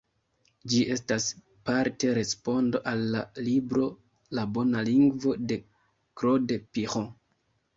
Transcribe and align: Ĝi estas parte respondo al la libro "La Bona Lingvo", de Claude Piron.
Ĝi 0.71 0.77
estas 0.93 1.25
parte 1.69 2.09
respondo 2.19 2.81
al 2.93 3.05
la 3.17 3.21
libro 3.49 3.91
"La 4.39 4.47
Bona 4.57 4.83
Lingvo", 4.89 5.37
de 5.53 5.59
Claude 6.23 6.59
Piron. 6.79 7.11